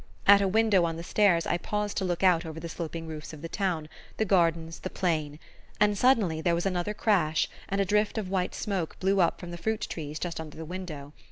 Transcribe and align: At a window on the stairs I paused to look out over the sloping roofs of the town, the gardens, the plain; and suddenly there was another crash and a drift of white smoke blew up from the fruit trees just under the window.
At 0.25 0.41
a 0.41 0.47
window 0.47 0.83
on 0.83 0.97
the 0.97 1.03
stairs 1.03 1.45
I 1.45 1.59
paused 1.59 1.95
to 1.97 2.05
look 2.05 2.23
out 2.23 2.43
over 2.43 2.59
the 2.59 2.67
sloping 2.67 3.05
roofs 3.05 3.33
of 3.33 3.43
the 3.43 3.47
town, 3.47 3.87
the 4.17 4.25
gardens, 4.25 4.79
the 4.79 4.89
plain; 4.89 5.37
and 5.79 5.95
suddenly 5.95 6.41
there 6.41 6.55
was 6.55 6.65
another 6.65 6.95
crash 6.95 7.47
and 7.69 7.79
a 7.79 7.85
drift 7.85 8.17
of 8.17 8.27
white 8.27 8.55
smoke 8.55 8.97
blew 8.99 9.19
up 9.21 9.39
from 9.39 9.51
the 9.51 9.59
fruit 9.59 9.81
trees 9.81 10.17
just 10.17 10.39
under 10.41 10.57
the 10.57 10.65
window. 10.65 11.13